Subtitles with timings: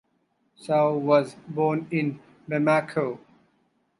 [0.55, 2.19] Sow was born in
[2.49, 3.19] Bamako.